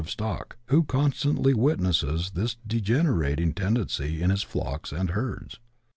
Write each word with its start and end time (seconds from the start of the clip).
123 0.03 0.31
of 0.31 0.37
stock, 0.37 0.57
who 0.69 0.83
constantly 0.83 1.53
witnesses 1.53 2.31
this 2.31 2.55
degenerating 2.65 3.53
tendency 3.53 4.19
in 4.19 4.31
his 4.31 4.41
flocks 4.41 4.91
and 4.91 5.11
herds. 5.11 5.59